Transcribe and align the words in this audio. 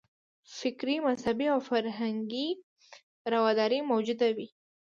فکري، 0.59 0.95
مذهبي 1.07 1.47
او 1.53 1.59
فرهنګي 1.69 2.47
رواداري 3.33 3.79
موجوده 3.91 4.27
وي. 4.37 4.47